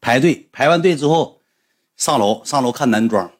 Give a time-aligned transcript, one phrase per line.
[0.00, 1.40] 排队，排完队之后
[1.96, 3.30] 上楼，上楼看男装，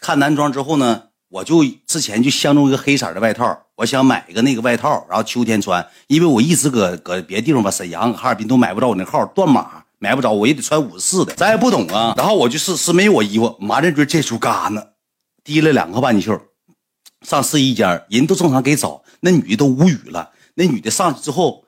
[0.00, 12.14] 看男装之后呢，我就之前就相中一个黑色的外套，我想买一个那个外套，然后秋天穿，因为我一直搁搁别地方吧，沈阳、哈尔滨都买不着我那号，断码买不着，我也得穿五十四的，咱也不懂啊。
[12.16, 14.82] 然后我就是是没有我衣服，麻将军这出嘎呢，
[15.44, 16.40] 提了两个半袖，
[17.22, 21.64] 上试衣间，人都正常给找，那女的都无语了，那女的上去之后。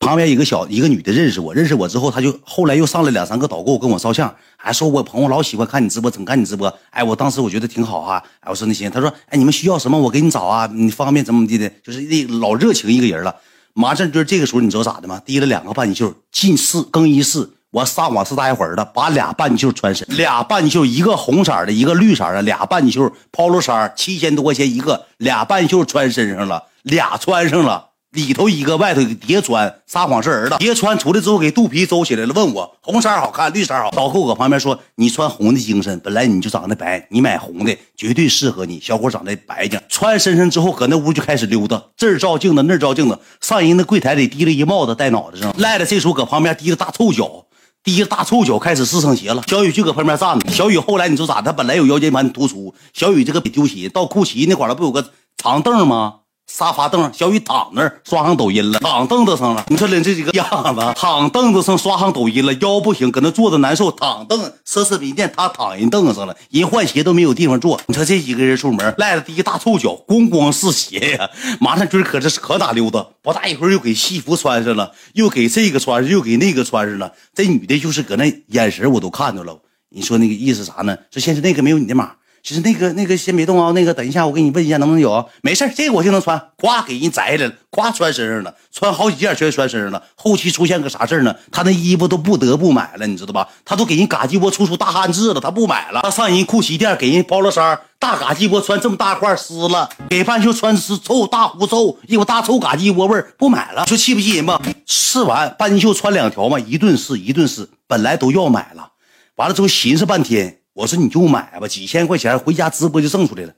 [0.00, 6.72] 旁边一个小一个女的认识我，认识我之后，她就后来又上来两三个导购跟我照相，还说我朋友老喜欢看你直播，总看你直播。
[6.90, 8.22] 哎，我当时我觉得挺好哈。
[8.40, 13.34] 哎，我说那行，他说，哎，你们需要什么，我给你找啊，你方便怎么地的，就是那老热情一个人了。
[13.74, 15.20] 马上就是这个时候，你知道咋的吗？
[15.26, 27.87] 提了两个半袖进室更衣室，我上网是大一会儿的，把俩半袖穿身，俩半袖，一个红色的，一个绿色的，俩半袖，polo 衫，七千多块钱一个，俩半袖穿身上了，俩穿上了。
[28.12, 30.56] 里头一个，外头一个叠穿，撒谎是儿子。
[30.58, 33.90] 叠穿出来之后，给肚皮皱起来了，问我红色好看，绿色好。
[33.90, 38.80] 导购搁旁边说：“你穿红的精神，本来你就长得白，你买红的绝对适合你。
[38.80, 45.54] 小伙长得白净，穿身上之后，搁那屋就开始溜达，这照镜子，那照镜子，上人那柜台里提了一帽子戴脑袋上。
[45.58, 47.44] 赖子这时候搁旁边提着大臭脚，
[47.84, 49.42] 提着大臭脚开始试上鞋了。
[49.46, 50.50] 小雨就搁旁边站着。
[50.50, 51.42] 小雨后来你说咋？
[51.42, 56.14] 他本来有腰间盘突出，小雨这个丢鞋到库奇那块了，不有个长凳吗？
[56.48, 59.64] 沙发凳，小雨躺那儿刷上抖音了，躺凳子上了。
[59.68, 63.92] 你说人这几个样子， 躺凳子上刷上抖音了，腰不行，搁那坐着难受。
[63.92, 67.78] 躺凳奢侈品店，他躺人凳子上了，人换鞋都没有地方坐。
[67.86, 71.28] 你说这几个人出门，赖着第一大臭脚，咣咣是鞋呀。
[71.60, 77.12] 马上军可这是可打溜达，不大一会儿又给西服穿上了，又给这个穿上，又给那个穿上了。
[77.34, 79.58] 这女的就是搁那眼神我都看着了。
[79.90, 80.96] 你说那个意思啥呢？
[81.10, 82.12] 说现在那个没有你的码。
[82.42, 90.02] 其实那个那个先别动啊，那个等一下我给你问一下能不能有，没事这个我就能穿，咵给人摘下来了，咵穿身上了，穿好几件全穿身上了。
[90.14, 91.34] 后期出现个啥事呢？
[91.50, 93.48] 他那衣服都不得不买了，你知道吧？
[93.64, 96.00] 他都给人嘎鸡窝出出大汗渍了，他不买了。
[96.02, 103.86] 他上人库奇店给人包了衫，大嘎鸡窝穿这么大块湿了，给半袖穿湿臭大狐臭，一股大臭嘎鸡窝味儿，不买了。
[103.86, 104.60] 说气不气人吧？
[104.86, 108.92] 试完半袖穿两条嘛，一顿试一顿试，本来都要买了，
[109.36, 110.54] 完了之后寻思半天。
[110.78, 113.52] 我说你就买吧，几千块钱回家直播就挣出来了。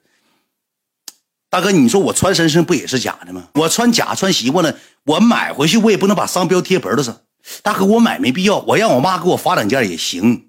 [1.51, 3.49] 大哥，你说我穿身上不也是假的吗？
[3.55, 7.21] 我穿假穿习惯了，我买回去我也不能把商标贴脖子上。
[7.63, 10.49] 大哥，我买没必要，我让我妈给我发两件也行。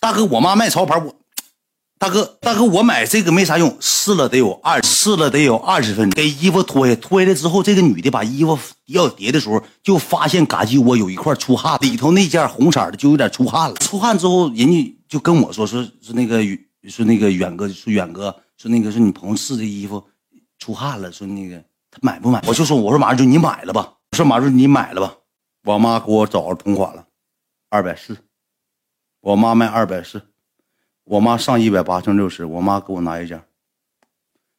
[0.00, 1.14] 大哥，我妈卖潮牌，我
[1.98, 13.74] 大哥大哥，我买这个没啥用，试了得有二试了得有二十分钟，给衣服脱下脱下来之后，这个女的把衣服要叠的时候，就发现嘎叽窝有一块出汗，里头那件红色的就有点出汗了。
[13.76, 14.92] 出汗之后，人家。
[15.08, 16.42] 就跟我说说说那个
[16.88, 20.04] 说那个远哥说远哥说那个说你朋友试的衣服
[20.58, 21.56] 出汗了，说那个
[21.92, 22.42] 他买不买？
[22.44, 25.14] 我就说我说马上就你买了吧，我说马上你买了吧。
[25.62, 27.06] 我妈给我找着同款了，
[27.70, 28.16] 二百四，
[29.20, 30.20] 我妈卖二百四，
[31.06, 33.42] 我妈上一百八剩六十，我妈给我拿一件。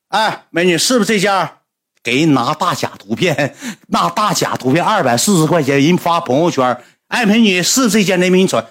[0.09, 1.49] 哎，美女是不是这件？
[2.01, 3.53] 给人拿大假图片，
[3.89, 6.81] 那大假图片二百四十块钱，人发朋友圈。
[7.07, 8.61] 哎，美女是这件，那美女穿，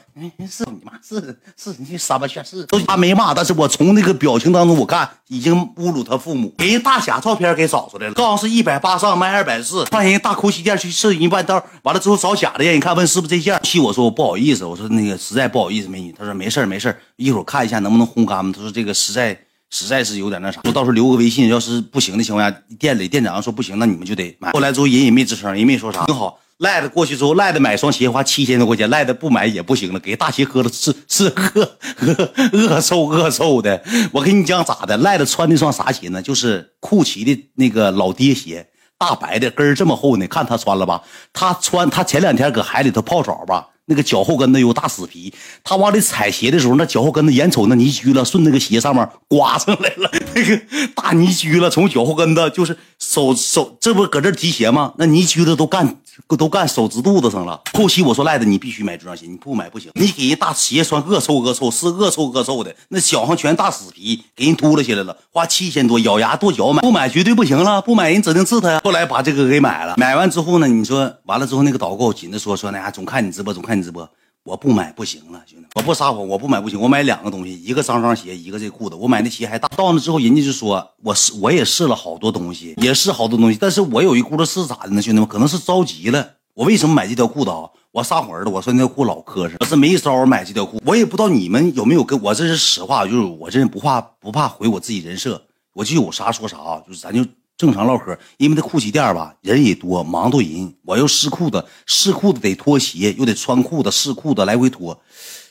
[0.47, 2.29] 是你妈，是是你傻吧？
[2.29, 13.59] 全是都他没骂，但是我从那个表情当中，我看已经侮辱他父母，给人大假照片给找出来了，告诉是一百八上卖二百四，上人大哭西店去试一半道，完了之后找假的，让人看问是不是这件。
[13.63, 18.53] 气我说我不好意思，我说那个实在不好意思，美女，他说没事没事一会儿看一下能不能烘干。
[18.53, 19.39] 他说这个实在
[19.71, 24.53] 实在是有点那啥，说到时候留个微信，要是不行的情况下，店里店长说不行，那你们就得买。
[24.53, 26.39] 后来之后人也没吱声，人没说啥，挺好。
[26.59, 33.83] 赖子过去之后，赖子买双鞋花七千多块钱，赖子不买也不行了，给大鞋喝了是是恶恶恶臭恶臭的。
[34.13, 36.23] 我跟你讲咋的，赖子穿那双啥鞋呢？
[36.23, 40.27] 就是库奇的那个老爹鞋，大白的跟儿这么厚呢。
[40.29, 41.03] 看他穿了吧，
[41.33, 43.69] 他穿他前两天搁海里头泡澡吧。
[43.87, 45.33] 那个脚后跟子有大死皮，
[45.65, 50.61] 他往里踩鞋的时候，那脚后跟子眼瞅那泥居了，顺那个鞋上面刮上来了， 那个
[50.95, 54.93] 大泥居了，从脚后跟子就是手手，这不搁这提鞋吗？
[54.99, 56.01] 那泥居子都干
[56.37, 57.61] 都干手指肚子上了。
[57.75, 59.91] 后期我说赖子，你必须买这双鞋，你不买不行。
[59.95, 68.81] 你给人大鞋穿，恶臭恶臭，是恶臭恶臭的，那脚上全大死皮，给人秃了下来了，花七千多，咬牙跺脚买，不买绝对不行了，不买人指定治他呀。
[68.83, 73.76] 后来把这个给买了，买完之后呢，你说完了之后，那个导购紧着说说那啥，总看你直播，总看。
[73.83, 74.09] 直播
[74.43, 76.81] 我不买不行了，兄弟，我不撒谎，我不买不行。
[76.81, 78.95] 我买两个东西，一个脏脏鞋，一个这裤子。
[78.95, 83.59] 我买那鞋还大，到那之后人家就说我试，我也试了好多东西，也试好多东西。
[83.61, 85.29] 但是我有一轱辘是咋的呢，兄弟们？
[85.29, 86.35] 可能是着急了。
[86.55, 87.69] 我为什么买这条裤子啊？
[87.91, 90.81] 我撒谎的，我说那条裤老磕碜，我是没招买这条裤。
[90.85, 95.43] 我也不知道你们有没有跟我，这是实话，就是我这人不怕不怕毁我自己人设，
[95.73, 97.29] 我就有啥说啥啊，就是咱就。
[97.57, 100.75] 正常唠嗑，因为这裤鞋店吧，人也多，忙到人。
[100.85, 105.01] 我又试裤子，试裤子得脱鞋，又得穿裤子，试裤子来回脱。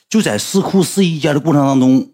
[0.08, 2.12] 就在试裤试衣间的过程当中，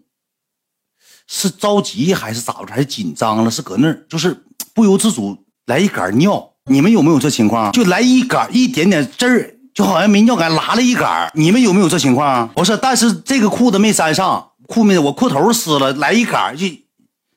[1.28, 2.72] 是着急还是咋回事？
[2.72, 3.50] 还是紧张了？
[3.50, 5.36] 是搁那儿就是不由自主
[5.66, 6.50] 来一杆尿。
[6.70, 7.70] 你们有没有这情况？
[7.72, 11.30] 就来一杆一点点汁儿，就好像没尿感，拉了一杆。
[11.34, 12.48] 你们有没有这情况？
[12.54, 16.66] 不是，但是这个裤子没粘上，裤没我裤头湿了，来一杆就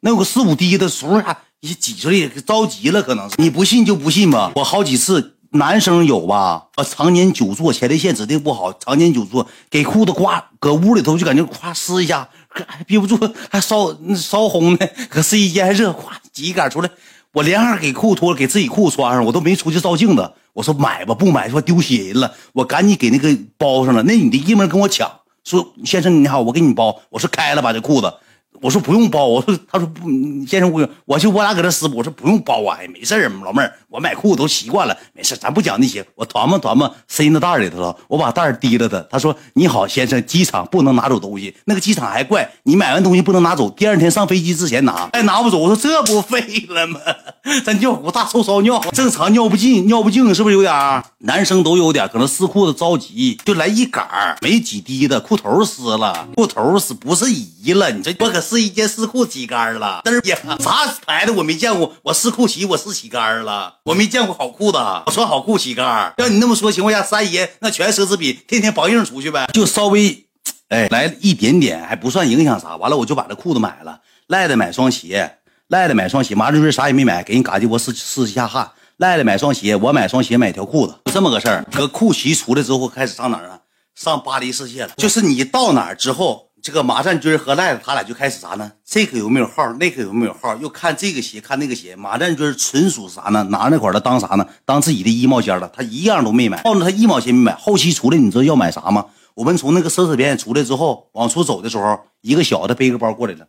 [0.01, 1.35] 能有个四五滴的，时候还
[1.65, 3.35] 一挤出来，着急了，可能是。
[3.39, 5.31] 你不信就不信吧，我好几次。
[5.51, 6.67] 男生有吧？
[6.75, 8.71] 我常年久坐，前列腺指定不好。
[8.73, 13.17] 常年久坐，给裤子挂搁屋里头，就感觉咵撕一下，还憋不住，
[13.49, 14.79] 还烧烧红呢。
[15.09, 16.89] 搁试衣间还热，咵挤一杆出来。
[17.31, 20.29] 我连汗给裤脱了，给自己裤穿上，我都没出去照镜子。
[20.53, 22.33] 我说买吧，不买说丢鞋了。
[22.53, 24.03] 我赶紧给那个包上了。
[24.03, 25.09] 那女的一门跟我抢，
[25.45, 26.99] 说先生你好，我给你包。
[27.09, 28.13] 我说开了吧这裤子。
[28.61, 30.09] 我说不用包，我说他说不，
[30.47, 46.99] 先生不用，我就我俩搁这撕，我说不用包啊，哎，没事，老妹儿，我买裤子都习惯了，没事咱不讲那些，我团吧团吧，塞那袋里头了，我把袋提了他，他说你好，先生，机场不能拿走东西，那个机场还怪，你买完东西不能拿走，第二天上飞机之前拿，哎，拿不走，我说这不废了吗？
[47.63, 51.03] 咱尿壶大臭骚尿，正常尿不尽，尿不尽是不是有点？
[51.19, 66.13] 男生都有点，可能撕裤子着急，就来一杆儿没几滴的，裤头湿了，裤头湿不是移了，你这我可试一件试裤起杆了，嘚儿呀，啥牌子我没见过，我试裤起我试起杆了，我没见过好裤子，我穿好裤起杆。
[66.17, 70.25] 要你那么说情况下，三爷那全奢侈品，天天绑硬出去呗，就稍微，
[70.69, 72.75] 哎，来一点点还不算影响啥。
[72.77, 75.37] 完了我就把这裤子买了，赖的买双鞋，
[75.69, 81.65] 赖的买双鞋，马志军啥也没买，给人嘎叽我试试一下汗，赖的买双鞋，我买双鞋买条裤子，就这么个事儿。
[81.73, 83.59] 搁裤齐出来之后，开始上哪儿啊？
[83.95, 84.91] 上巴黎世界了。
[84.97, 86.43] 就是你到哪儿之后。
[86.61, 88.71] 这个马占军和赖子他俩就开始啥呢？
[88.83, 89.71] 这个有没有号？
[89.73, 90.55] 那个有没有号？
[90.55, 91.95] 又看这个鞋，看那个鞋。
[91.95, 93.43] 马占军纯属啥呢？
[93.51, 94.47] 拿那块儿当啥呢？
[94.65, 95.69] 当自己的衣帽间了。
[95.71, 97.55] 他一样都没买，抱着他一毛钱没买。
[97.55, 99.05] 后期出来，你知道要买啥吗？
[99.35, 103.45] 我们从那个奢侈品出来之后，往出走的时候，一个小的背个包过来了。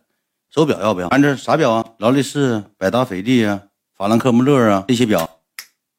[0.49, 1.09] 手表要不要？
[1.09, 1.85] 看这啥表啊？
[1.99, 3.61] 劳力士、百达翡丽啊、
[3.95, 5.36] 法兰克穆勒啊这些表。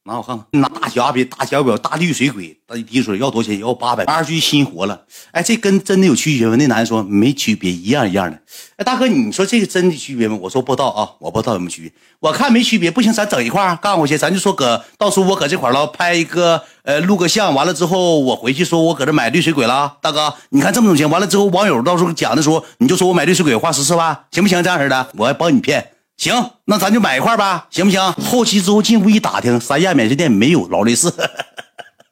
[0.08, 3.60] 拿我看看，拿大小表，大小表，大绿水鬼，他一提出来要多少钱？
[3.60, 4.04] 要八百。
[4.04, 5.02] 二居心活了，
[5.32, 6.56] 哎，这跟真的有区别吗？
[6.56, 8.40] 那男的说没区别，一样一样的。
[8.76, 10.38] 哎，大哥，你说这个真的区别吗？
[10.40, 11.92] 我说不知道啊，我不知道有没有区别。
[12.20, 19.98] 我看没区别，不行，咱整一块干过去，咱就说搁到时候我搁这块了拍一个，呃，录个像，完了之后我回去说我搁这买绿水鬼了。
[20.00, 24.62] 大哥，你看这么种钱，完了之后网友到时候讲的时候，你就说我买绿水鬼花十四万，行不行？
[24.62, 25.90] 这样式的，我还帮你骗。
[26.18, 28.12] 行，那咱就买一块吧，行不行？
[28.14, 31.08] 后期之后进屋一打听，三亚免税店没有劳力士，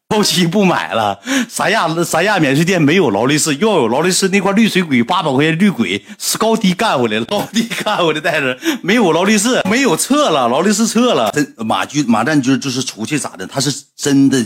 [0.08, 1.18] 后期不买了。
[1.48, 11.32] 三亚三亚免税店没有劳力士，要有劳力士那块绿水鬼八百块钱绿鬼是高低干回来了，高低干回来带着，没有劳力士，没有撤了，劳力士撤了。
[11.32, 13.44] 真马军马占军就是出去咋的？
[13.44, 14.38] 他是真的。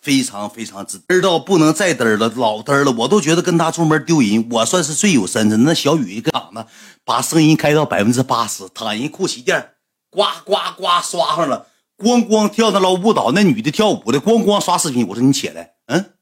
[0.00, 4.46] 非常非常之嘚到不能再嘚了，老嘚了，我都觉得跟他出门丢人。
[4.50, 6.64] 我算是最有身子，那小雨一个档子，
[7.04, 9.72] 把声音开到百分之八十，躺人裤旗店，
[10.10, 11.66] 呱呱呱刷上了，
[11.96, 15.06] 咣咣跳那老舞蹈，那女的跳舞的，咣咣刷视频。
[15.08, 16.12] 我说你起来，嗯，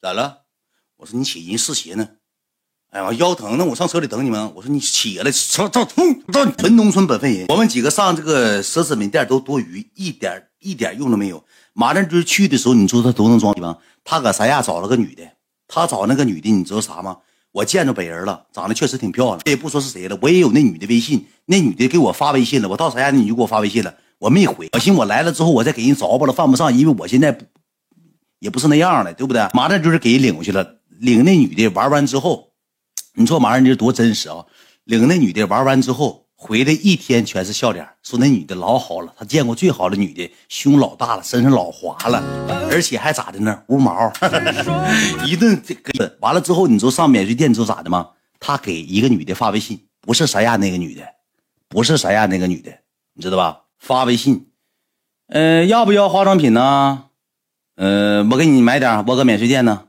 [0.00, 0.38] 咋了？
[0.96, 2.08] 我说你起，人试鞋呢。
[2.90, 4.52] 哎呀，腰疼，那我上车里等你们。
[4.52, 7.46] 我说你起来，车照通，照纯农村本分人。
[7.48, 11.44] 我们几个上这个奢侈品店都多余，一点一点用都没有。
[11.80, 13.78] 马占军去的时候，你知道他多能装逼吗？
[14.04, 15.22] 他搁三亚找了个女的，
[15.66, 17.16] 他找那个女的，你知道啥吗？
[17.52, 19.40] 我见着本人了，长得确实挺漂亮。
[19.46, 22.68] 也不说是谁了，我也有那女的微信，那女的给我发微信了。
[22.68, 24.68] 我到三亚，你就给我发微信了，我没回。
[24.74, 27.38] 我寻思我来了之后，我再给人找吧了，犯不上，因为我现在
[28.40, 29.48] 也不是那样的，对不对？
[29.54, 32.50] 马占军给人领过去了，领那女的玩完之后。
[33.14, 34.44] 你说马占军多真实啊！
[34.84, 42.18] 领那女的玩完之后，回来一天全是笑脸，说那女的老好了，他见过最好的女的，胸老大了，身上老滑了，
[42.72, 43.62] 而且还咋的呢？
[43.66, 44.10] 无毛，
[45.26, 48.08] 一顿这个完了之后，你知道上免税店你说咋的吗？
[48.40, 51.02] 他给一个女的发微信，不是三亚那个女的，
[51.68, 52.72] 不是三亚那个女的，
[53.12, 53.64] 你知道吧？
[53.78, 54.46] 发微信，
[55.26, 57.04] 呃，要不要化妆品呢？
[57.76, 59.88] 呃，我给你买点，我搁免税店呢。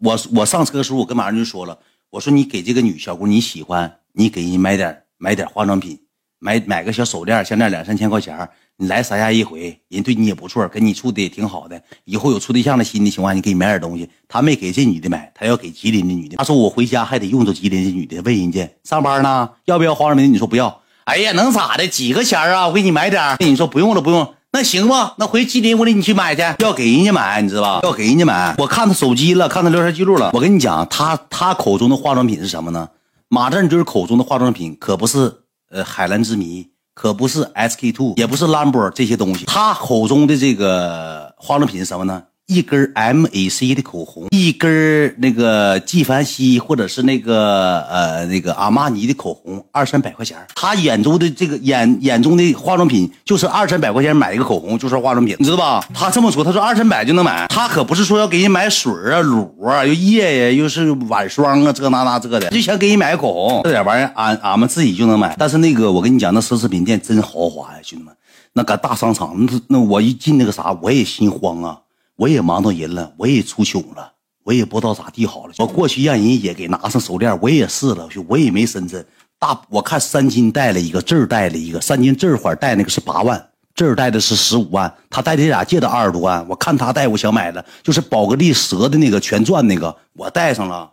[0.00, 1.78] 我我上车的时候，我跟马上就说了。
[2.10, 5.96] 我说你给这个女小姑你喜欢，你给人买点买点化妆品，
[6.40, 8.36] 买买个小手链项链两三千块钱
[8.76, 11.80] 你来三亚一回，人对你也不错，跟你处的也挺好的。
[12.04, 14.10] 以后有处对象的心的情况，你给你买点东西。
[14.26, 16.38] 他没给这女的买，他要给吉林的女的。
[16.38, 20.32] 他说我回家还得用着吉林的女的，问人家上班呢，要不要化妆品？
[20.32, 20.80] 你说不要。
[21.04, 21.86] 哎呀，能咋的？
[21.86, 22.66] 几个钱啊？
[22.66, 23.36] 我给你买点。
[23.38, 24.34] 你说不用了，不用。
[24.50, 27.80] 那行吧，那回吉林我领你去买去，要给人家买，你知道吧？
[27.84, 28.56] 要给人家买。
[28.58, 30.32] 我看他手机了，看他聊天记录了。
[30.34, 32.88] 我跟你讲，他他口中的化妆品是什么呢？
[33.34, 35.34] 马占军口中的化妆品可不是
[35.70, 39.46] 呃海蓝之谜，可不是 SK two，也不是兰博这些东西。
[39.46, 42.22] 他口中的这个化妆品是什么呢？
[42.52, 50.36] 一根 MAC 的口红，一根那个纪梵希或者是那个呃那个阿玛尼的口红，二三百块钱。
[50.54, 55.84] 他眼中的这个眼眼中的化妆品就是二三百块钱买一个口红就是化妆品，你知道吧？
[55.94, 65.34] 他这么说，他说二三百就能买，他可不是说要给你买水啊、乳啊、又液呀、又是晚霜啊，这那那这的，就想给你买个口红，这点玩意儿俺俺们自己就能买。
[65.38, 68.14] 但是那个我跟你讲，那奢侈品店真豪华呀，兄弟们，
[68.52, 71.78] 那搁大商场，那那我一进那个啥，我也心慌啊。
[72.22, 74.12] 我也忙到人了，我也出糗了，
[74.44, 75.54] 我也不知道咋地好了。
[75.58, 79.04] 我过去让人也给拿上手链，我也试了，我也没深圳
[79.40, 79.60] 大。
[79.68, 84.94] 我看三金戴了一个，这儿戴了一个，三金这会儿戴那个是八万，这儿戴的是十五万。
[85.10, 90.92] 他戴这俩戒指二十多万，我看他戴，我想买的，就是宝格丽蛇的那个全钻那个，我戴上了，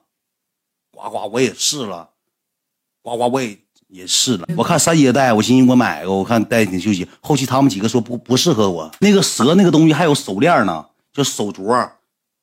[0.91, 2.09] 呱呱我也试了，
[3.03, 3.55] 呱呱我也
[3.89, 4.47] 也试了。
[4.57, 7.07] 我看三爷戴，我寻思我买个，我看戴挺休息。
[7.21, 10.83] 后期他们几个说不不适合我，那个蛇那个东西还有手链呢。
[11.11, 11.89] 就手镯，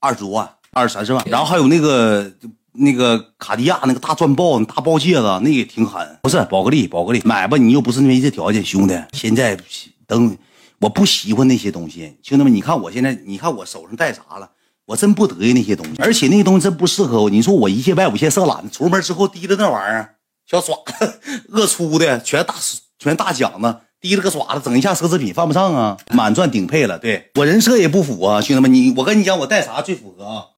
[0.01, 2.33] 二十多万，二三十万，然后还有那个
[2.73, 6.19] 那个卡地亚那个大钻豹，大豹戒指，那也挺狠。
[6.23, 9.01] 不是宝格丽，宝格丽买吧，你又不是没这条件，兄弟。
[9.13, 9.59] 现在
[10.07, 10.37] 等，
[10.81, 14.51] 我不喜欢那些东西，兄弟们，你看我现在，你看我手上戴啥了？
[14.87, 17.31] 我真不得意那些东西，而且那东西真不适合我。
[17.31, 20.15] 你说我一切外五线色懒，出门之后提着那玩意儿，
[20.47, 22.55] 小爪子恶粗的，全大
[22.99, 23.81] 全大奖子。
[24.07, 26.99] 提了个爪子，整一下奢侈品犯不上啊，满钻顶配了。
[26.99, 30.47] 对我人设也不符啊，兄弟们，你我跟你讲，我带啥最符合啊？